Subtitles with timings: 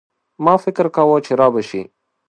[0.45, 1.81] ما فکر کاوه چي رابه شي.